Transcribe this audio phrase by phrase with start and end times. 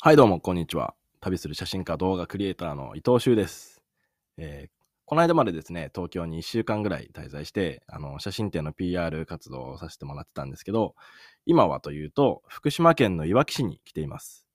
[0.00, 0.94] はい、どうも、こんにちは。
[1.18, 3.82] 旅する写真家動画クリエイターの伊藤修です。
[4.36, 4.70] えー
[5.06, 10.94] この間までですね、東京に1週間ぐらい滞在して、あの、写真展の PR 活動をさせてもらってたんですけど、
[11.46, 14.46] 今はというと、福島県のいわき市に来ています。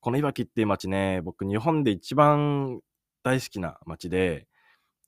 [0.00, 2.80] このいわきっていう街ね、僕、日本で一番
[3.22, 4.48] 大好きな街で、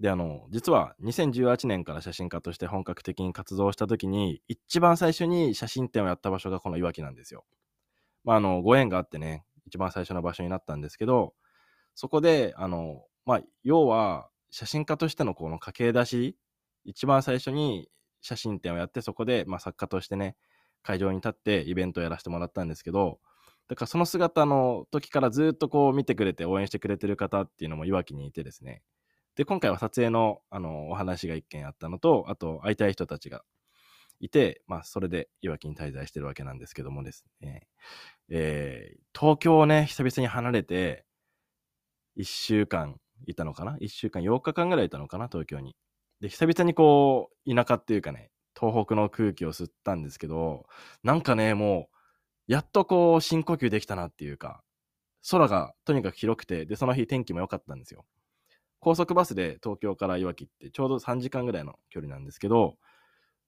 [0.00, 7.44] で、あの、実は2018年から写真家として本格的に活動した時に、一番最初に写真展をやった場所がこのいわきなんですよ。
[8.24, 11.32] まあ、あの、ご縁があってね、一番最初の場所になったんですけど、
[11.94, 16.36] そこで、あの、まあ、要は、写真家としてのこの駆け出し、
[16.84, 17.88] 一番最初に
[18.20, 20.36] 写真展をやって、そこで、まあ、作家としてね、
[20.82, 23.18] 会場に立ってイベントをやらせてもらったんですけど、
[23.68, 28.82] だからその姿の時からずっとこう見てくれて応援してくれてる方っていうのもいわきにいてですね。
[29.36, 33.42] で、今回は撮影のあのお話が一件あったのと、あと会いたい人たちが
[34.22, 37.68] いて、まあそれでいわきに滞在してるわけなんですけどもですね。
[38.30, 41.04] えー東京をね、久々に離れて、
[42.16, 45.28] 1週間いたのかな ?1 週間、8日間ぐらいいたのかな？
[45.28, 45.76] 東京に。
[46.20, 50.66] で、久々にこう、田舎っていうかね、東北の空気を吸ったんですけど、
[51.02, 51.88] なんかね、も
[52.48, 54.62] う、やっとこう、深呼吸できたなっていうか、
[55.30, 58.04] 空がとにかく広くて、で、その日天気も良かったんですよ。
[58.80, 62.76] 高速バスで東京からいわきってちょうど3時間ぐらいの距離なんですけど、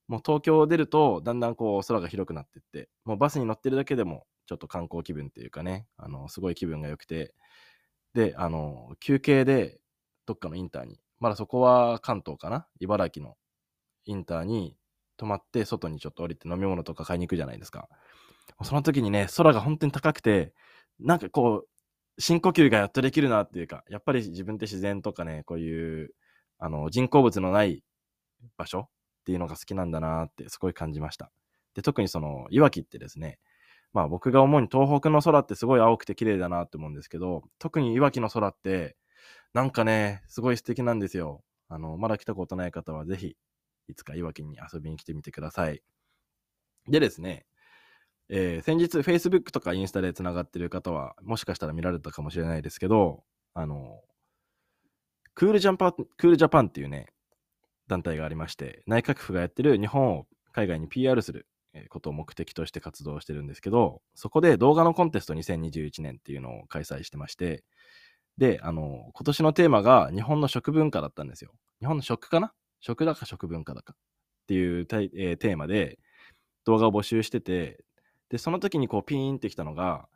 [0.09, 7.35] もう東京を出るとだんだんこう空が広くなってって、もうバスに乗ってるだけでもちょっと観光気分っていうかね、あの、すごい気分が良くて、
[8.15, 9.81] で、あの、休憩で
[10.27, 13.37] どっかのインターに、まだそこは関東かな茨城の
[14.07, 14.77] インターに
[15.17, 17.89] 泊まって外にちょっと降りて飲み物とか買いに行くじゃないですか。
[18.63, 20.53] その時にね、空が本当に高くて、
[21.01, 21.69] なんかこう、
[22.21, 26.15] 深呼吸がやっとできるなっていうか、やっぱり自分って自然とかね、こういう、
[26.59, 27.83] あの、人工物のない
[28.57, 28.89] 場所
[29.25, 31.33] っていうのが好きなんだなってすごい感じました。
[31.75, 33.39] で、特にその、いわきってですね、
[33.95, 38.97] まあ僕が思うに東北の空ってすごい青くて綺麗だなって思うんですけど、特にいわきの空って、
[39.55, 41.43] なんかね、すごい素敵なんですよ。
[41.69, 43.37] あの、まだ来たことない方はぜひ、
[43.89, 45.83] いつかいわきに遊びに来てみてください。
[46.89, 47.47] でですね、
[48.29, 54.03] えー先日 Facebook とかインスタでつながってる方はもしかしたら見られたかもしれないですけど、あの、
[55.35, 57.14] クールジャンパクールジャパンっていうね、
[57.89, 61.47] 団体がありまして、内閣府がやってる日本を海外に PR する
[61.89, 67.65] ことを目的として活動してるんですけど、そこで動画のコンテスト2021年っていうのを開催してまして、
[68.39, 71.53] で、あの、今年のテーマが日本の食文化だったんですよ。
[71.81, 72.53] 日本の食かな？
[72.81, 73.97] 食だか食文化だかっ
[74.47, 75.99] ていう、テーマで
[76.65, 77.85] 動画を募集してて、
[78.29, 80.09] で、その時にこうピーンってきたのが、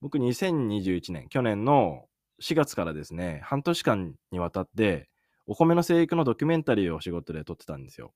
[0.00, 2.06] 僕2021年、去年の
[2.42, 5.08] 4月からですね、半年間にわたって、
[5.50, 8.12] お米の生育のドキュメンタリーを仕事で撮ってたんですよ。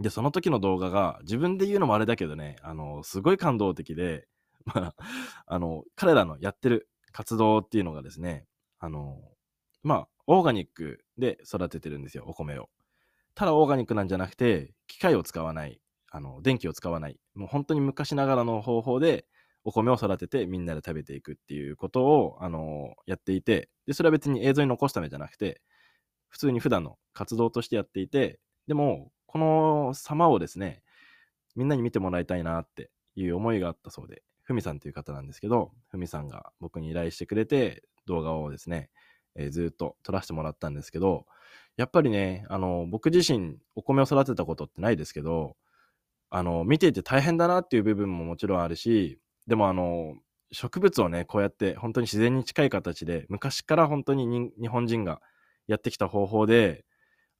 [0.00, 4.26] で、その時の動画が、自分で言うのもあれだけどね、あの、すごい感動的で、
[4.64, 4.94] まあ、
[5.46, 8.46] あの、彼らのやってる活動っていうのがですね、
[8.78, 9.20] あの、
[9.82, 12.70] まあ、オーガニックで育ててるんですよ、お米を。
[13.34, 15.78] ただオーガニックなんじゃなくて、機械を使わない、
[16.10, 19.26] あの、電気を使わない、もう本当に昔ながらの方法で、
[19.62, 25.60] お米を育ててみんなで食べていくっていうことを、あの、やっていて、で、それは別に映像に残すためじゃなくて、
[26.34, 30.82] 普通に普段の活動としてやっていて、でも、この様をですね、
[31.54, 38.90] みんなに見てもらいたいなっていう思いがあったそうで、ふみさんという方なんですけど、ふみさんが僕に依頼してくれて、動画をですね、
[39.36, 41.24] えーずっと撮らせてもらったんですけど、
[41.76, 45.56] やっぱりね、あの、僕自身お米を育てたことってないですけど、
[46.30, 50.16] あの、見ていて大変だなっていう部分ももちろんあるし、でもあの、
[50.52, 55.20] 植物をね、こうやって本当に自然に近い形で、昔から本当にに日本人が
[55.66, 56.84] やってきた方法で、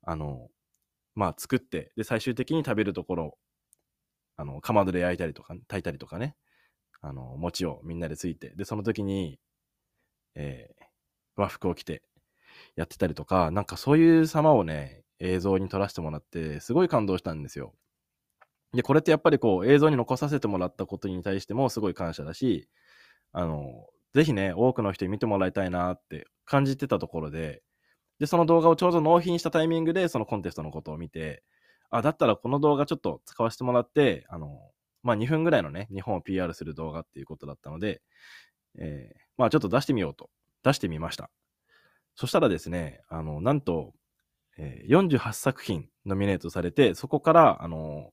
[0.02, 0.48] あの、
[1.16, 3.38] まあ作って、で、最終的に食べるところ、
[4.36, 6.36] あの、かまどで焼いたりとか、炊いたりとかね、
[7.02, 9.40] あの、餅をみんなでついて、で、その時に、
[10.34, 10.84] えー
[11.36, 12.02] 和服を着て
[12.76, 17.74] やってたりとか、なんかそういう様をね、映像に撮らせてもらって、すごい感動したんですよ。
[18.72, 22.68] で、これってやっぱりこう、映像に残させてもらったことに対してもすごい感謝だし、
[23.32, 27.62] あの、ぜひね、多くの人に見てもらいたいなって感じてたところで、
[28.18, 31.42] で、その動画をちょうど納品したタイミングで、そのコンテストのことを見て、
[31.90, 34.60] あ、だったらこの動画ちょっと使わせてもらって、あの、
[35.02, 38.02] まあ、2分ぐらいのね、日本を PR する動画っていうことだったので、
[38.78, 40.30] えーまあ、ちょっと出してみようと、
[40.64, 41.30] 出してみました。
[42.16, 43.92] そしたらですね、あの、なんと、
[44.58, 48.12] えー48作品ノミネートされて、そこから、あの、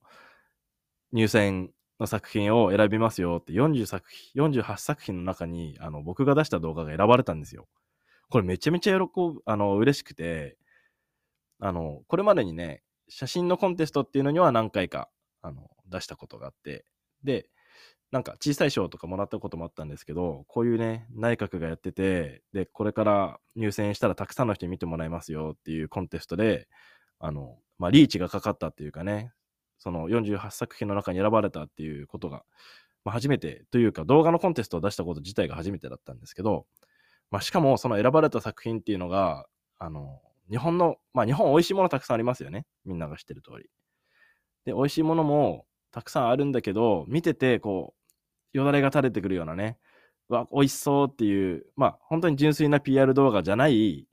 [1.12, 1.70] 入選
[2.00, 7.68] の作品を選びますよって40作品、48作品の中に、あの、僕が出した動画が選ばれたんですよ。
[8.32, 10.56] これめちゃめちゃ喜ぶ、あの、嬉しくて、
[11.60, 15.10] あの、これまでにね、写真のコンテストっていうのには何回か、
[15.42, 16.86] あの、出したことがあって、
[17.22, 17.50] で、
[18.10, 26.68] なんか小さい賞とかもらったこともあったんですけど、こういうね、内閣がやってて、で、これから入選したらたくさんの人に見てもらいますよっていうコンテストで、
[27.18, 29.34] あの、まあ、リーチがかかったっていうかね、
[29.78, 32.44] その48作品の中に選ばれたっていうことが、
[33.04, 36.64] まあ、初めてというか動画のコンテストを出したこと自体が初めてだったんですけど、
[37.32, 39.46] まあ、しかもその選ばれた作品っていうのが、
[39.78, 40.20] あの、
[40.50, 42.66] 日本の、まあ日本美味しいものたくさんありますよね。
[42.84, 43.70] みんなが知ってる通り。
[44.66, 47.94] で、美味しいものもたくさんあるんだけど、見てて、こ
[48.54, 49.78] う、よだれが垂れてくるようなね、
[50.28, 54.06] わ、美味しそうっていう、まあ本当に純粋な PR 動画じゃない、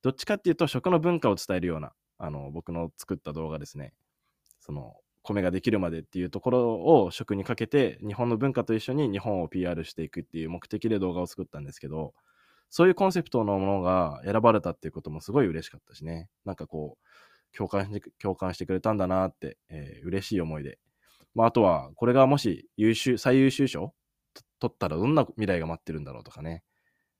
[0.00, 3.92] どっちかっていうと食の文化を伝えるような、あの、僕の作った動画ですね。
[4.58, 12.14] その、米ができるまでっていうところを食にかけて、日本の文化と一緒に日本を PR していくっていう目的で動画を作ったんですけど、
[12.70, 16.28] そういうコンセプトのものが選ばれたっていうこともすごい嬉しかったしね。
[16.44, 20.78] なんかこう、共感して共感してくれたんだなって、えー、嬉しい思いで。
[21.34, 23.94] まあ、あとは、これがもし優秀、最優秀賞
[24.60, 26.62] 取ったらどんな未来が待ってるんだろうとかね。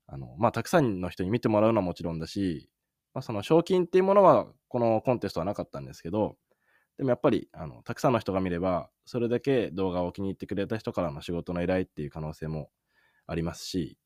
[0.06, 2.68] あの、まあ、たくさんの人に見てもらうのはもちろんだし、
[3.14, 6.36] まあ、その賞金っていうものは、このコンテストはなかったんですけど、
[6.96, 12.70] でもやっぱり、あの、たくさんの人が見れば、それだけ動画を気に入ってくれた人からの仕事の依頼っていう可能性も
[13.26, 13.98] ありますし、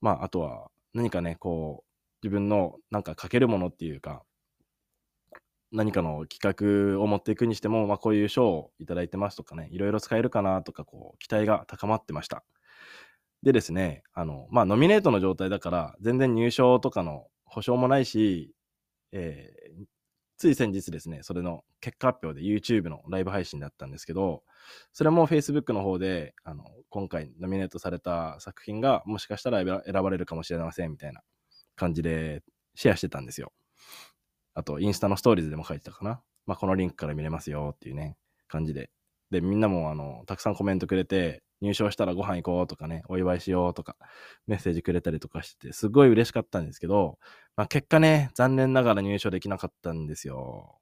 [0.00, 1.88] まあ、あとは、何かね、こう、
[2.22, 4.22] 自分のなんか書けるものっていうか、
[5.72, 12.44] 何かの企画を持っていくにしても、まあ、こういう賞をいただいてますとかね、いろいろ使えるかなとか、こう、期待が高まってました。
[13.42, 18.54] でですね、あの、まあ、ノミネートの状態だから、全然入賞とかの保証もないし、
[19.12, 19.84] えー、
[20.36, 24.42] つい先日ですね、それの結果発表で YouTube のライブ配信だったんですけど、
[24.92, 31.20] それも Facebook の方で、あの、今回ノミネートされた作品がもしかしたら選ばれるかもしれませんみたいな
[31.76, 32.42] 感じで
[32.74, 33.52] シェアしてたんですよ。
[34.54, 36.22] あと、インスタのストーリーズでも書いてたかな。
[36.46, 38.16] まあ、このリンクから見れますよっていうね、
[38.48, 38.90] 感じで。
[39.30, 43.96] で、みんなも、あの、たくさんコメントくれて、入賞したらご飯行こうとかね、お祝いしようとか、
[44.46, 47.18] メッセージくれたりとかしてて、すごい嬉しかったんですけど、
[47.56, 50.78] まあ、結果ね、残念ながら入賞できなかったんですよ。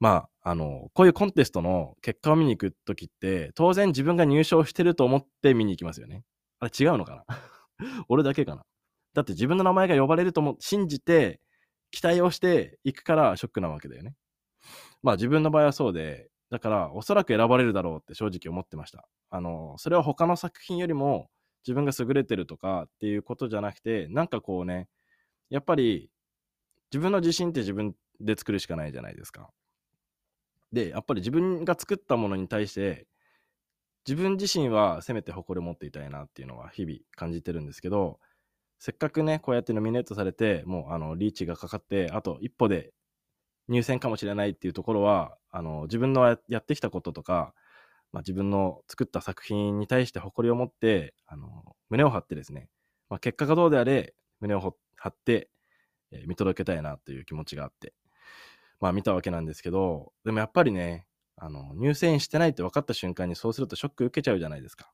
[0.00, 6.24] まあ、あの、こういうコンテストの結果を見に行くときって、当然自分が入賞してると思って見に行きますよね。
[6.60, 7.36] あれ違うのかな？
[8.08, 8.64] 俺だけかな？
[9.14, 11.40] だって自分の名前が呼ばれるとも信じて、
[11.90, 14.14] 期待をして行くからショックなわけだよね。
[15.02, 19.08] まあ自分の場合はそうで、だからおそらく選ばれるだろうって正直思ってました。
[19.30, 21.28] あの、それは他の作品よりも
[21.66, 24.88] 自分が優れてるとかっていうことじゃなくて、なんかこうね、
[25.50, 26.10] やっぱり
[26.92, 29.50] 自分の自信って自分で作るしかないじゃないですか。
[30.72, 33.06] で、やっぱり自分が作ったものに対して、
[34.06, 38.18] 自分自身はせめて誇りを持っていたいなっていうのは日々感じてるんですけど、
[38.78, 42.92] せっかくね、こうやってノミネートされて、もうあのリーチがかかって、あと一歩で
[43.68, 47.54] 入選かもしれないっていうところは、あの自分のやってきたこととか、
[48.12, 52.68] まあ、自分の作った作品に対して誇りを持って、あの胸を張ってですね、
[53.10, 55.48] まあ、結果がどうであれ、胸を張って、
[56.10, 57.94] え、見届けたいなという気持ちがあって、
[58.80, 61.06] まあ見たわけなんですけど、でもやっぱりね、
[61.36, 64.90] あの、入選してないって分かった瞬間にそうするとショック受けちゃうじゃないですか。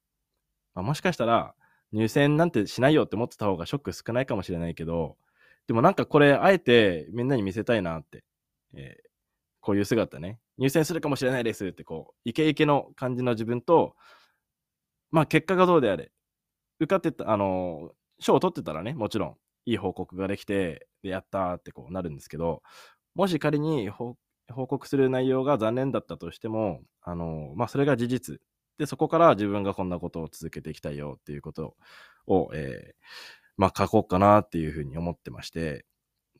[0.74, 1.54] まあ、もしかしたら、
[1.92, 5.16] 入選なんてしないよって思ってた方がショック少ないかもしれないけど、
[5.66, 8.24] でもなんかこれ、あえてみんなに見せたいなって、
[8.74, 9.08] えー、
[9.60, 13.94] こういう姿ね、入選するかもしれないですってこう、イケイケの感じの自分と、
[15.10, 16.12] まあ結果がどうであれ、
[16.80, 22.62] 受かってた、あの、賞を取ってたらね、もちろん、いい報告ができて、で、やったーってこうなるんですけど、
[23.14, 24.16] もし仮に報
[24.48, 28.40] 告する内容が残念だったとしても、あの、まあ、それが事実。
[28.78, 31.76] で、そこから自分がこんなことを続けていきたいよっていうこと
[32.26, 32.94] を、えー、
[33.56, 35.86] まあ、書こうかなっていうふうに思ってまして、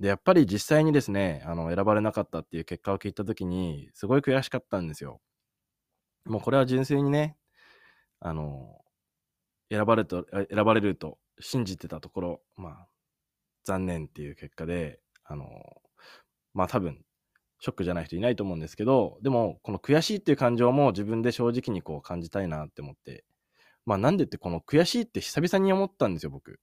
[0.00, 5.20] で、やっぱり実際にですね、あの、選ばれなかったっていう結果を聞いたときに、すごい悔しかったんですよ。
[6.24, 7.36] もうこれは純粋にね、
[8.20, 8.80] あの、
[9.70, 12.88] 選ばれと、選ばれると信じてたところ、まあ、
[13.64, 15.46] 残念っていう結果で、あの、
[16.54, 17.04] まあ多分、
[17.60, 23.24] ショックじゃない人いないと思うんですけど、でも、この悔しいっていう感情も自分で正直にこう感じたいなって思って、
[23.86, 26.60] まあなんでってこの悔しいって久々に思ったんですよ、僕。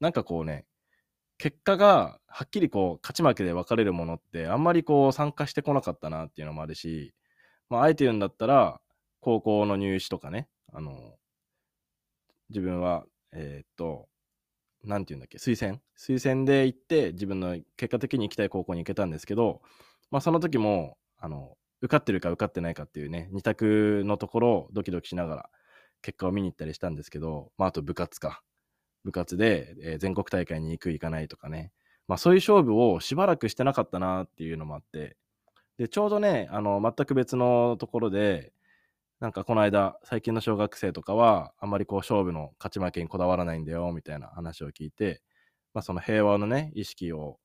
[0.00, 0.66] なんかこうね、
[1.38, 7.14] 結果がはっきりこう勝ち負けで分かれるものってあんまりこう参加してこなかったなっていうのもあるし、
[7.70, 8.80] まああえて言うんだったら、
[9.20, 11.16] 高校の入試とかね、あの、
[12.50, 14.08] 自分は、えー、っと、
[14.84, 15.80] なんて言うんだっけ、推薦？
[15.96, 19.60] 推薦で行って、自分の結果的に行きたい高校に行けたんですけど、
[20.10, 25.50] まあその時も、あの、受かってるか受かってないかっていうね、二択のところをドキドキしながら
[26.02, 28.42] 結果を見に行ったりしたんですけど、まああと部活か。
[29.04, 31.72] 部活で、えー、全国大会に行く行かないとかね。
[32.06, 35.16] まあそういう勝負をしばらくしてなかったなっていうのもあって、
[35.78, 38.52] で、ちょうどね、あの、全く別のところで、
[39.20, 45.20] なんかこの間、最近の小学生とかは、あんまりこう勝負の勝ち負けにこだわらないんだよ、みたいな話を聞いて、
[45.74, 47.38] まあその平和のね、意識を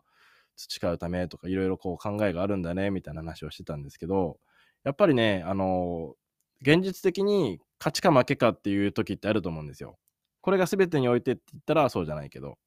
[0.55, 4.39] 培うためとか、いろいろこう考えがあるんだね、みたいな話をしてたんですけど、
[4.85, 6.15] やっぱりね、あの、
[6.61, 9.97] 現実的に勝ちか負けかっていう時ってあると思うんですよ。
[10.41, 12.57] これが全てにおいてって言ったらそうじゃないけど。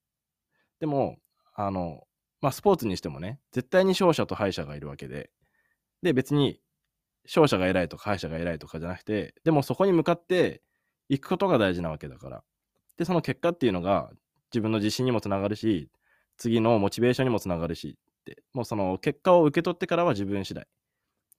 [0.81, 1.17] でも、
[1.55, 2.03] あの、
[2.43, 5.31] まあスポーツにしてもね、絶対に勝者と敗者がいるわけで、
[6.03, 6.61] で、別に
[7.29, 10.63] 勝者が偉いとか敗者が偉いとかじゃなくて、でもそこに向かって
[11.09, 12.43] いくことが大事なわけだから。
[12.97, 14.11] で、その結果っていうのが
[14.53, 15.91] 自分の自信にもつながるし、
[16.39, 20.67] 次のモチベーションにもつながるしって、もうその結果を受け取ってからは自分次第。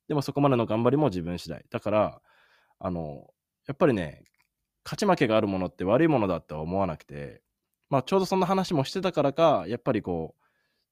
[0.08, 1.66] でもそこまでの頑張りも自分次第。
[1.70, 2.22] だから、
[2.80, 3.28] あの、
[3.68, 4.24] やっぱりね、
[4.84, 7.42] 勝ち負けがあるものって悪いものだって思わなくて、
[7.90, 10.39] まあちょうどそんな話もしてたからか、やっぱりこう、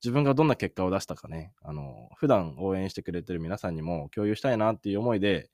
[0.04, 5.50] 自分がどんな結果を出したかね、あの、普段応援してくれてる皆さんにも共有したいなっていう思いで、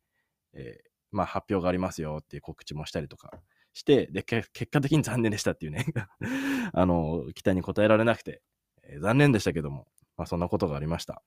[0.54, 3.32] えー、まあ発表がありますよっていう告知もしたりとか
[3.74, 5.86] して、で、結果的に残念でしたっていうね
[6.74, 8.42] あの、期待に応えられなくて、
[8.84, 11.24] えー、残念でしたけども、まあそんなことがありました。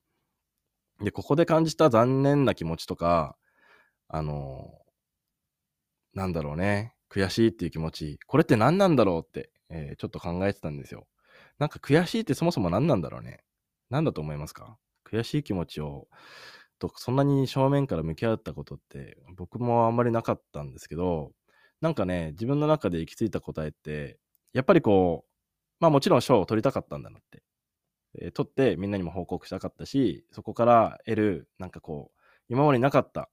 [1.01, 3.37] で、ここで感じた残念な気持ちとか、
[4.09, 4.79] あの、
[6.15, 11.07] なんだろうね、悔しいっていう気持ち、これって何なんだろうって、えー、ちょっと考えてたんですよ。
[11.59, 13.41] なんか悔しいってそもそも何なんだろうね。
[13.91, 14.77] 何だと思いますか？
[15.05, 16.09] 悔しい気持ちを、
[16.79, 21.33] とそんなに正面から向き合ったことって僕もあんまりなかったんですけど、
[21.81, 24.19] なんかね、自分の中で行き着いた答えって、
[24.53, 25.31] やっぱりこう、
[25.81, 27.43] まあもちろん賞を取りたかったんだなって。
[28.19, 33.29] えー、取ってみんなにも報告したかったし、そこから得る、なんかこう、今までなかった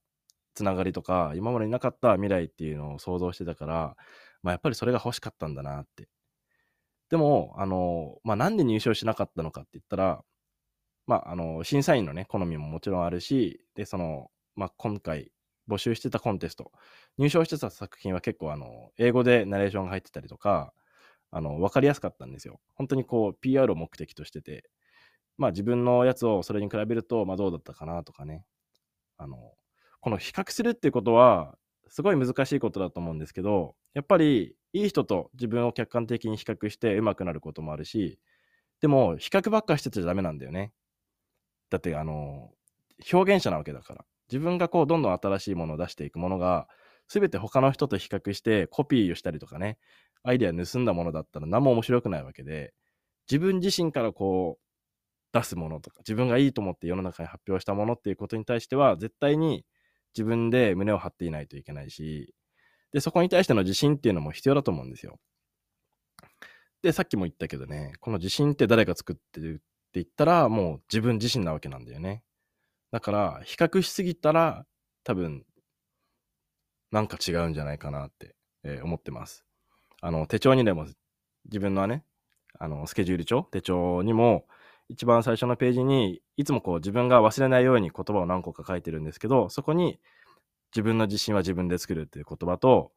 [0.56, 3.96] つながりとか、今までなかった未来っていうのを想像してたから、
[4.42, 6.10] まあやっぱりそれが欲しかったんだなって
[7.14, 10.24] でも、あの、まあ、なんで入賞しなかったのかって言ったら、
[11.06, 15.32] まあ、あの、審査員のね、好みももちろんあるし、で、その、まあ、今回
[15.70, 16.72] 募集してたコンテスト、
[17.20, 20.74] 入賞してた作品は結構、あの、英語でナレーションが入ってたりとか、
[21.30, 22.60] あの、わかりやすかったんですよ。
[22.74, 24.68] 本当にこう、PR を目的としてて、
[25.38, 28.44] まあ、自分のやつをそれに比べると、まあ、どうだったかなとかね。
[29.18, 29.38] あの、
[30.02, 38.20] この比較するっていうことは、すごい難しいことだと思うんですけど、やっぱりいい人と自分を客観的に比較して上手くなることもあるし、
[38.82, 40.74] でも比較ばっかしてちゃダメなんだよね。
[41.70, 42.52] だってあの、
[43.12, 44.06] 表現者なわけだから。
[44.32, 46.68] 自分がこうどんどん新しいものを出していくものが、
[47.10, 49.78] 全て他の人と比較してコピーをしたりとかね、
[50.24, 52.74] アイデア盗んだものだったら何も面白くないわけで、
[53.30, 59.66] 自分自身からこう出すものとか、自分がいいと思って世の中に発表したものっていうことに対しては、絶対に
[60.16, 62.34] 自分で胸を張っていないといけないし、
[62.94, 65.20] で、そこに対しての自信っていうのも必要だと思うんですよ。
[66.84, 69.62] で、さっきも言ったけどね、この自信って誰が作ってるって
[69.96, 72.24] 言ったら、もう自分自身なわけなんだよね。
[72.92, 74.66] だから、比較しすぎたら、
[75.04, 75.44] 多分、
[76.92, 79.44] なんか違うんじゃないかなって、えー、思ってます。
[80.02, 80.86] あの、手帳にでも、
[81.46, 82.04] 自分のね、
[82.60, 84.46] あの、スケジュール帳、手帳にも、
[84.90, 90.00] 一番最初のページに、いつもこう自分が忘れないように言葉を何個か書いてるんですけど、そこに
[90.74, 92.92] 自分の自信は自分で作るっていう言葉と、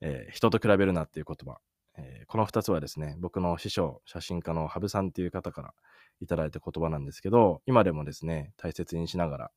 [0.00, 1.58] えー、人と比べるなっていう言葉。
[1.98, 5.74] えー、この2つはですね、僕の師匠、写真家の羽生さんっていう方から
[6.20, 9.50] いただいた言葉なんですけど、今でもですね、大切にしながら、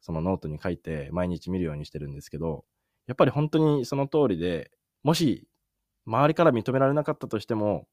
[0.00, 2.64] そのノートに書いて毎日見るようにしてるんですけど、
[3.06, 4.70] やっぱり本当にその通りで、
[5.02, 5.46] もし
[6.06, 7.86] 周りから認められなかったとしても、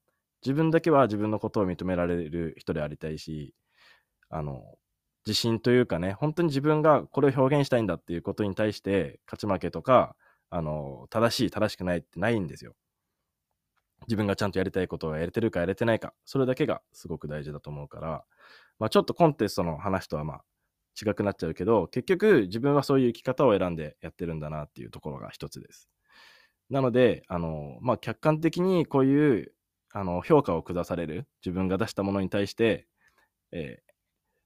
[0.44, 3.54] 自分だけは自分のことを認められる人でありたいし、
[4.30, 4.64] あの、
[5.26, 10.16] 自信というかね、本当に自分がこれを表現したいんだっていうことに対して、勝ち負けとか、
[10.50, 12.76] あの、正しい、正しくないってないんですよ。
[14.08, 18.24] 自分がちゃんとやりたいことをやれてるかやれてないか、それだけがすごく大事だと思うから、
[18.80, 20.44] まあちょっとコンテストの話とはまあ
[21.00, 25.88] 違くなっちゃうけど、結局自分はそういう生き方を選んでやってるんだなっていうところが一つです。
[26.70, 29.54] なので、あの、まあ客観的にこういう
[29.94, 32.88] あの評価を下される自分が出したものに対して、
[33.52, 33.91] えー、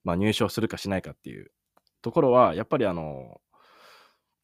[0.05, 1.51] まあ、入賞するかしないかっていう
[2.01, 3.41] ところはやっぱりあの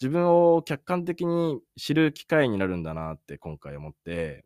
[0.02, 4.44] 自分を客観的に知る機会になるんだなって今回思って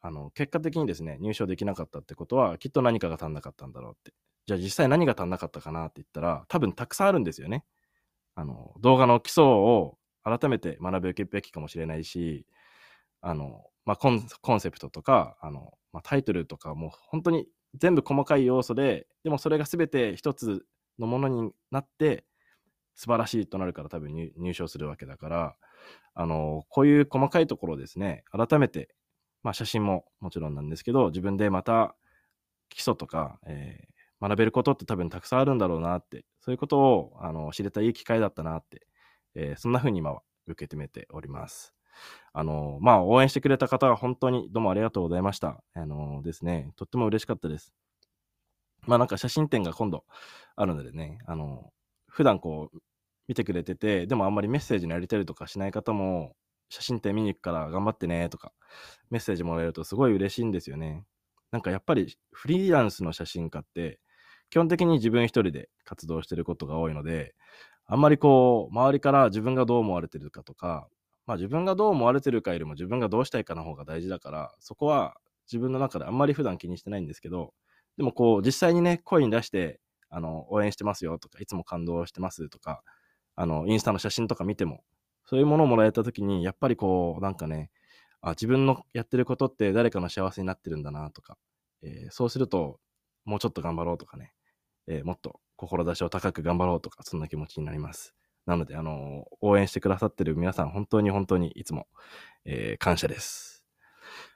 [0.00, 4.12] あの結果的にですね入賞できなかったってことはきっと何かが足んなかったんだろうって。
[4.46, 7.64] じゃあ実際何が足んなかったかなって言ったら多分たくさんあるんですよね。
[8.34, 12.46] あの動画の基礎を改めて学ぶべきかもしれないし
[13.20, 20.64] あの、まあ、コンコンセプトとかあのまあ、タイトルとかも本当に全部細かい要素で、でもそれが全て一つ
[20.98, 22.24] のものになって
[22.94, 25.56] 素晴らしいとなるから多分入賞するわけだから、
[26.14, 28.94] あの、こういう細かいところですね、改めて、
[29.42, 31.94] まあ写真ももちろんなんですけど、自分でまた
[32.68, 38.86] 基礎とか、えー、学べることって多分たくさんあるんだろうなって、そういうことをあの知れたいい機会だったなって、
[39.34, 41.74] えー、そんな風に今は受け止めております。
[42.32, 45.62] あの、まあ、応援してくれた方は本当にどうもありがとうございました。
[45.74, 47.72] あのですね、とっても嬉しかったです。
[48.86, 50.04] まあ、なんか写真展が今度
[50.56, 51.70] あるのでね、あの、
[52.08, 52.78] 普段こう、
[53.26, 56.36] 見てくれてて、でもあんまりメッセージのやりたりとかしない方も、
[56.68, 58.52] 写真展見に行くから頑張ってねとか、
[59.10, 61.04] メッセージもらえるとすごい嬉しいんですよね。
[61.50, 64.00] なんかやっぱりフリーランスの写真家って、
[64.50, 67.34] 基本的に自分一人で活動してることが多いので、
[67.86, 70.88] あんまりこう、周りから自分がどう思われてるかとか、
[71.26, 75.16] まあ自分がどう思われてるかよりも自分がどうしたいかの方が大事だから、そこは
[75.46, 77.52] 自分の中であんまり普段気にしてないんですけど、
[77.96, 82.82] でもこう、実際にね、声に出して、あの、応援してますよとか、いつも感動してますとか、
[83.36, 84.84] あの、インスタの写真とか見ても、
[85.26, 87.70] そういうものをもらえた時に、やっぱりこう、なんかね、
[88.20, 91.36] あ、自分のやってることって誰かの幸せになってるんだなとか、
[91.82, 92.80] えー、そうすると、
[93.24, 94.32] もうちょっと頑張ろうとかね、
[94.86, 98.14] えー、もっと志を高く頑張ろうとか、そんな気持ちになります。
[98.46, 101.86] なので、あの、応援してくださってる皆さん、本当に本当にいつも、
[102.44, 103.64] えー、感謝です。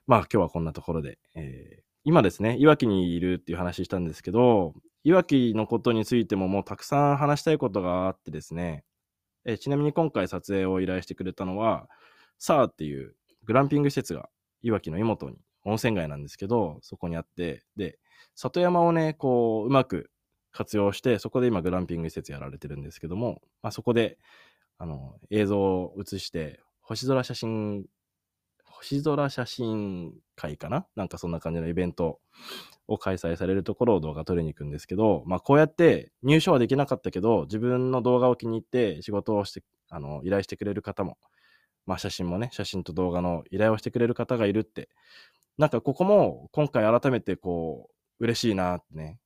[0.06, 4.74] まあ、今日はこんなところで、えー、今ですね、いわきにいるっていう話したんですけど、
[5.04, 8.84] いわきのことについてももうたくさん話したいことがあってですね、
[9.44, 11.88] えー、ちなみに今回撮影を依頼してくれたのは、
[12.38, 14.30] サーっていうグランピング施設が
[14.62, 17.98] いわきの湯本に温泉街なんですけど、そこにあって、で、
[18.34, 20.10] 里山をね、こう、うまく
[20.58, 24.18] 活用して、そこで今グランピング施設やられてるんですけども、まあ、そこで、
[24.76, 27.86] あの、映像を映して、星空写真、
[28.64, 30.86] 星空写真会かな？
[30.96, 32.18] なんかそんな感じのイベント
[32.88, 41.18] を開催されるところを動画撮りに行くんですけど、まあこうやって入賞はできなかったけど、自分の動画を気に入って仕事をして、あの、依頼してくれる方も、
[41.86, 44.88] まあ写真もね、写真と動画の依頼をしてくれる方がいるって、
[45.56, 49.18] なんかここも今回改めてこう、嬉しいなってね、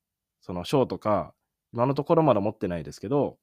[0.42, 1.34] その賞とか、
[1.72, 3.38] 今のところまだ持ってないですけど、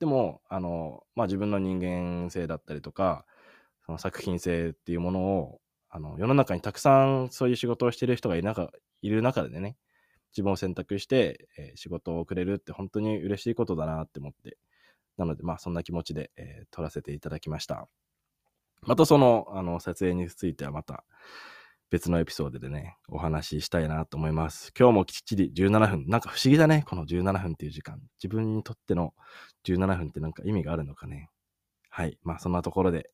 [0.00, 3.26] でも、あの、まあ、自分の人間性だったりとか、
[3.84, 5.60] その作品性っていうものを、
[5.90, 8.70] あの、世の中にたくさんそういう仕事をしてる人がい中
[9.02, 9.76] いる中でね、
[10.32, 14.58] 自分を選択して、えー、仕事をくれるって本当に嬉しいことだなって思って、
[15.16, 17.88] なので、まあ、そんな気持ちで、えー、撮らせていただきました。
[18.82, 21.04] またその、あの、撮影についてはまた、
[21.90, 24.72] 別のエピソードでね、お話ししたいなと思います。
[24.76, 26.06] 今日もきっちり17分。
[26.08, 28.00] なんか不思議だね、この17分っていう時間。
[28.22, 29.14] 自分にとっての
[29.64, 31.30] 17分ってなんか意味があるのかね。
[31.88, 32.18] はい。
[32.22, 33.10] まあそんなところで、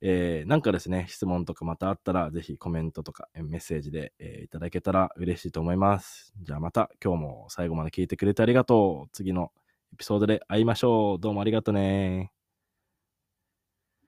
[0.00, 6.32] えー、なんかですね、質問とかまたあったら、ぜひコメントとかメッセージで、えー、いただけたら嬉しいと思います。
[6.42, 9.10] じゃあまた今日も最後まで聞いてくれてありがとう。
[9.12, 9.52] 次の
[9.94, 11.20] エピソードで会いましょう。
[11.20, 12.32] どうもありがとね